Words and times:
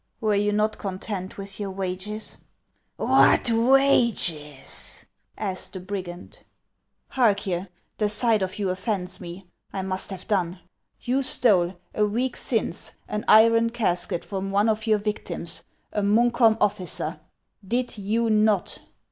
"Were 0.19 0.33
you 0.33 0.51
not 0.51 0.79
content 0.79 1.37
with 1.37 1.59
your 1.59 1.69
wages?"" 1.69 2.39
What 3.11 3.51
wages?" 3.51 5.05
asked 5.37 5.73
the 5.73 5.79
brigand." 5.79 6.41
Hark 7.09 7.45
ye; 7.45 7.67
the 7.99 8.09
sight 8.09 8.41
of 8.41 8.57
you 8.57 8.71
offends 8.71 9.21
me; 9.21 9.45
I 9.71 9.83
must 9.83 10.09
have 10.09 10.27
done. 10.27 10.59
You 11.01 11.21
stole, 11.21 11.75
a 11.93 12.03
week 12.03 12.35
since, 12.35 12.93
an 13.07 13.25
iron 13.27 13.69
casket 13.69 14.25
from 14.25 14.49
one 14.49 14.69
of 14.69 14.87
your 14.87 14.97
victims, 14.97 15.61
a 15.93 16.01
Munkholm 16.01 16.57
officer, 16.59 17.19
did 17.63 17.95
you 17.99 18.31
not 18.31 18.79